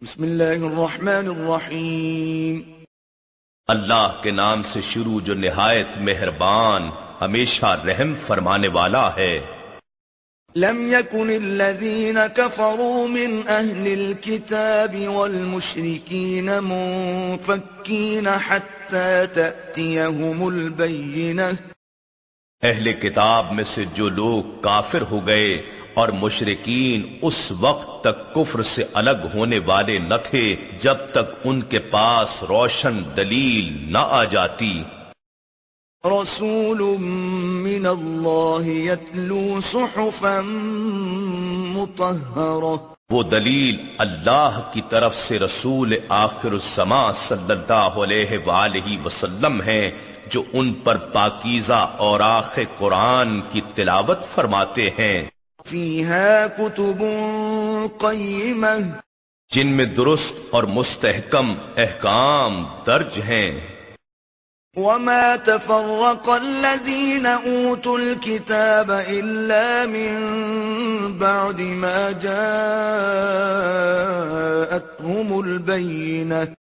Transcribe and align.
بسم 0.00 0.22
اللہ 0.22 0.64
الرحمن 0.64 1.28
الرحیم۔ 1.28 2.84
اللہ 3.66 4.20
کے 4.22 4.30
نام 4.30 4.62
سے 4.62 4.80
شروع 4.80 5.20
جو 5.20 5.34
نہایت 5.34 5.86
مہربان 5.98 6.90
ہمیشہ 7.20 7.66
رحم 7.66 8.14
فرمانے 8.26 8.68
والا 8.68 9.16
ہے۔ 9.16 9.40
لم 10.56 10.92
يكن 10.92 11.30
الذين 11.30 12.18
كفروا 12.36 13.08
من 13.08 13.40
أهل 13.48 13.86
الكتاب 13.92 15.08
والمشركين 15.08 16.50
منفكين 16.62 18.26
حتى 18.48 19.26
تأتيهم 19.34 20.46
البينة 20.46 21.52
اہل 22.62 22.92
کتاب 22.92 23.52
میں 23.52 23.64
سے 23.64 23.84
جو 23.94 24.08
لوگ 24.08 24.60
کافر 24.60 25.02
ہو 25.02 25.26
گئے 25.26 25.62
اور 25.96 26.08
مشرقین 26.08 27.18
اس 27.22 27.52
وقت 27.60 28.00
تک 28.00 28.34
کفر 28.34 28.62
سے 28.62 28.84
الگ 28.94 29.26
ہونے 29.34 29.58
والے 29.58 29.98
نہ 29.98 30.14
تھے 30.24 30.56
جب 30.80 30.96
تک 31.10 31.26
ان 31.44 31.62
کے 31.62 31.78
پاس 31.78 32.42
روشن 32.42 32.98
دلیل 33.16 33.92
نہ 33.92 33.98
آ 33.98 34.24
جاتی۔ 34.24 34.82
رسول 36.04 36.82
من 37.62 37.86
اللہ 37.86 38.66
یتلو 38.66 39.60
صحفا 39.60 40.40
وہ 43.10 43.22
دلیل 43.22 43.76
اللہ 43.98 44.60
کی 44.72 44.80
طرف 44.88 45.16
سے 45.16 45.38
رسول 45.38 45.94
آخر 46.08 46.52
السما 46.52 47.12
صلی 47.12 47.52
اللہ 47.52 48.02
علیہ 48.02 48.38
وآلہ 48.46 49.04
وسلم 49.04 49.62
ہے 49.62 49.90
جو 50.30 50.42
ان 50.52 50.72
پر 50.84 50.96
پاکیزہ 50.96 51.80
اور 51.96 52.20
آخر 52.20 52.62
قرآن 52.78 53.40
کی 53.50 53.60
تلاوت 53.74 54.18
فرماتے 54.34 54.90
ہیں۔ 54.98 55.24
فيها 55.68 56.46
كتب 56.46 57.04
قيمة۔ 57.98 58.80
جن 59.54 59.66
میں 59.66 59.84
درست 59.84 60.34
اور 60.50 60.64
مستحکم 60.64 61.54
احکام 61.76 62.66
درج 62.86 63.18
ہیں۔ 63.28 63.60
وما 64.76 65.36
تفرق 65.44 66.28
الذين 66.28 67.26
اوتوا 67.26 67.98
الكتاب 67.98 68.92
الا 68.92 69.84
من 69.88 70.16
بعد 71.18 71.60
ما 71.60 72.10
جاءتهم 72.20 72.48
البينه 75.46 76.65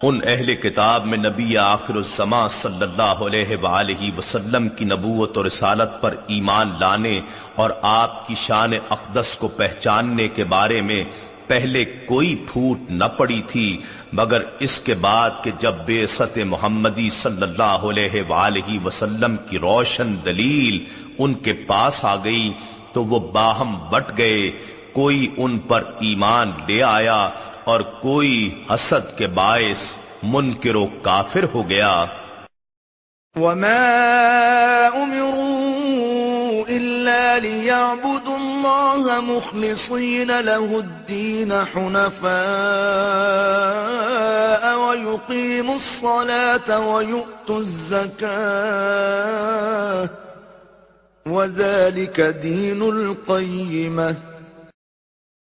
ان 0.00 0.18
اہل 0.24 0.54
کتاب 0.54 1.06
میں 1.06 1.16
نبی 1.18 1.56
آخر 1.58 1.94
الزما 1.94 2.46
صلی 2.50 2.82
اللہ 2.82 3.22
علیہ 3.24 3.56
وآلہ 3.62 4.10
وسلم 4.18 4.68
کی 4.76 4.84
نبوت 4.84 5.36
اور 5.36 5.44
رسالت 5.44 6.00
پر 6.00 6.14
ایمان 6.26 6.70
لانے 6.80 7.20
اور 7.54 7.70
آپ 7.82 8.26
کی 8.26 8.34
شان 8.38 8.74
اقدس 8.90 9.34
کو 9.36 9.48
پہچاننے 9.56 10.28
کے 10.36 10.44
بارے 10.52 10.80
میں 10.82 11.02
پہلے 11.46 11.84
کوئی 12.06 12.34
پھوٹ 12.46 12.90
نہ 12.90 13.04
پڑی 13.16 13.40
تھی، 13.48 13.66
مگر 14.12 14.42
اس 14.60 14.80
کے 14.80 14.94
بعد 15.00 15.44
کہ 15.44 15.50
جب 15.58 15.84
بے 15.86 16.06
ست 16.08 16.38
محمدی 16.46 17.08
صلی 17.14 17.42
اللہ 17.42 17.86
علیہ 17.90 18.22
وآلہ 18.28 18.78
وسلم 18.84 19.36
کی 19.48 19.58
روشن 19.58 20.14
دلیل 20.24 20.84
ان 21.18 21.34
کے 21.42 21.52
پاس 21.66 22.04
آ 22.04 22.16
گئی 22.24 22.50
تو 22.92 23.04
وہ 23.04 23.18
باہم 23.32 23.76
بٹ 23.90 24.16
گئے، 24.18 24.50
کوئی 24.92 25.26
ان 25.36 25.58
پر 25.68 25.84
ایمان 26.00 26.50
لے 26.68 26.82
آیا 26.84 27.20
اور 27.64 27.80
کوئی 27.80 28.64
حسد 28.74 29.18
کے 29.18 29.26
باعث 29.26 29.96
منکر 30.22 30.74
و 30.74 30.86
کافر 31.02 31.44
ہو 31.54 31.68
گیا۔ 31.68 32.06
وما 33.36 33.96
امروا 34.94 36.64
الا 36.68 37.38
ليعبدوا 37.38 38.36
الله 38.36 39.20
مخلصين 39.20 40.30
له 40.40 40.78
الدين 40.78 41.52
حنفاء 41.74 42.30
ويقيموا 44.76 45.74
الصلاة 45.74 46.78
ويؤتوا 46.78 47.60
الزكاة 47.60 48.30
وذلك 51.30 52.20
دين 52.42 52.82
القيمة 52.82 54.29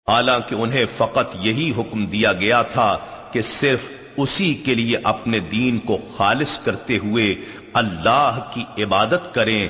حالانکہ 0.08 0.54
انہیں 0.54 0.84
فقط 0.96 1.36
یہی 1.40 1.72
حکم 1.78 2.06
دیا 2.06 2.32
گیا 2.32 2.62
تھا 2.62 2.98
کہ 3.30 3.42
صرف 3.42 3.80
اسی 4.16 4.54
کے 4.54 4.74
لیے 4.74 4.96
اپنے 5.04 5.38
دین 5.38 5.78
کو 5.78 5.98
خالص 6.16 6.58
کرتے 6.58 6.98
ہوئے 6.98 7.34
اللہ 7.72 8.38
کی 8.50 8.82
عبادت 8.82 9.34
کریں، 9.34 9.68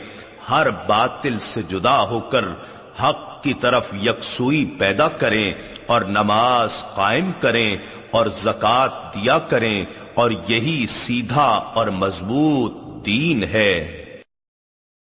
ہر 0.50 0.70
باطل 0.70 1.38
سے 1.38 1.62
جدا 1.62 2.00
ہو 2.00 2.20
کر 2.20 2.44
حق 3.02 3.42
کی 3.42 3.54
طرف 3.54 3.94
یکسوئی 4.02 4.64
پیدا 4.78 5.08
کریں 5.08 5.52
اور 5.86 6.02
نماز 6.02 6.82
قائم 6.94 7.30
کریں 7.40 7.76
اور 8.10 8.26
زکوٰۃ 8.26 9.14
دیا 9.14 9.38
کریں 9.38 9.84
اور 10.14 10.30
یہی 10.48 10.86
سیدھا 10.86 11.48
اور 11.74 11.86
مضبوط 11.86 13.06
دین 13.06 13.44
ہے۔ 13.44 14.01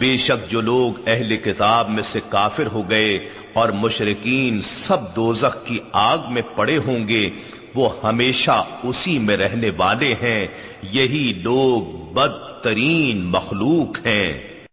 بے 0.00 0.16
شک 0.16 0.50
جو 0.50 0.60
لوگ 0.60 1.00
اہل 1.06 1.36
کتاب 1.36 1.88
میں 1.88 2.02
سے 2.02 2.20
کافر 2.28 2.66
ہو 2.66 2.90
گئے 2.90 3.28
اور 3.52 3.68
مشرقین 3.68 4.62
سب 4.62 5.16
دوزخ 5.16 5.64
کی 5.64 5.78
آگ 5.92 6.18
میں 6.28 6.42
پڑے 6.56 6.78
ہوں 6.78 7.08
گے، 7.08 7.30
وہ 7.74 7.88
ہمیشہ 8.02 8.64
اسی 8.82 9.18
میں 9.18 9.36
رہنے 9.36 9.70
والے 9.76 10.14
ہیں۔ 10.22 10.46
یہی 10.92 11.40
لوگ 11.42 11.82
بدترین 12.12 13.24
مخلوق 13.24 14.06
ہیں۔ 14.06 14.64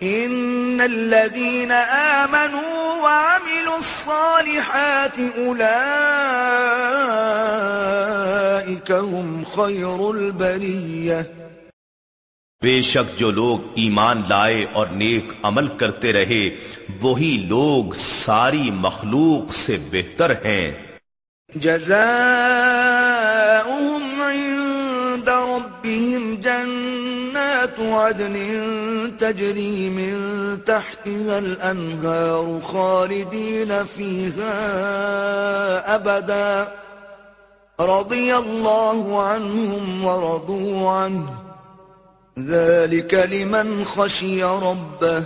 ان 0.00 0.80
الذين 0.80 1.70
آمنوا 1.98 2.94
وعملوا 3.02 3.76
الصالحات 3.76 5.18
اولئك 5.36 5.70
هم 8.90 9.42
خير 9.54 10.14
البريه 10.14 11.41
بے 12.62 12.82
شک 12.82 13.18
جو 13.18 13.30
لوگ 13.30 13.58
ایمان 13.74 14.22
لائے 14.28 14.66
اور 14.72 14.86
نیک 14.86 15.32
عمل 15.42 15.66
کرتے 15.66 16.12
رہے، 16.12 16.50
وہی 17.00 17.46
لوگ 17.48 17.92
ساری 17.96 18.70
مخلوق 18.74 19.54
سے 19.54 19.76
بہتر 19.90 20.30
ہیں۔ 20.30 20.70
جزاؤهم 21.54 21.92
عند 24.22 25.28
ربهم 25.28 26.34
جنات 26.34 27.80
عدن 27.80 28.36
تجري 29.18 29.88
من 29.88 30.16
تحتها 30.66 31.38
الأنهار 31.38 32.60
خالدين 32.72 33.72
فيها 33.96 34.54
أبدا 35.94 36.64
رضي 37.78 38.32
الله 38.34 39.22
عنهم 39.22 40.04
ورضوا 40.04 41.04
عنه 41.04 41.51
ذلك 42.38 43.14
لمن 43.14 43.82
خشي 43.84 44.40
ربه. 44.40 45.20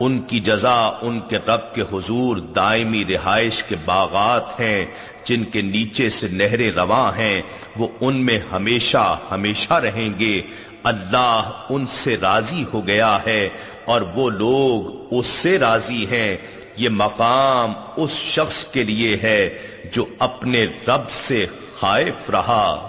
ان 0.00 0.18
کی 0.18 0.40
جزا 0.40 0.86
ان 0.86 1.20
کے 1.20 1.36
رب 1.36 1.74
کے 1.74 1.82
حضور 1.82 2.36
دائمی 2.36 3.04
رہائش 3.04 3.64
کے 3.64 3.76
باغات 3.84 4.60
ہیں 4.60 4.86
جن 5.24 5.44
کے 5.44 5.62
نیچے 5.62 6.10
سے 6.10 6.28
نہریں 6.28 6.72
رواں 6.72 7.18
ہیں 7.18 7.42
وہ 7.76 7.88
ان 8.00 8.16
میں 8.16 8.38
ہمیشہ 8.52 9.18
ہمیشہ 9.30 9.72
رہیں 9.72 10.18
گے۔ 10.18 10.42
اللہ 10.82 11.64
ان 11.68 11.86
سے 11.86 12.16
راضی 12.16 12.64
ہو 12.72 12.86
گیا 12.86 13.18
ہے 13.26 13.48
اور 13.84 14.00
وہ 14.00 14.30
لوگ 14.30 15.06
اس 15.18 15.26
سے 15.26 15.58
راضی 15.58 16.06
ہیں۔ 16.06 16.36
یہ 16.76 16.88
مقام 16.88 17.72
اس 17.96 18.10
شخص 18.10 18.64
کے 18.64 18.82
لیے 18.82 19.16
ہے 19.16 19.58
جو 19.92 20.04
اپنے 20.18 20.66
رب 20.88 21.10
سے 21.10 21.46
خائف 21.78 22.30
رہا۔ 22.30 22.88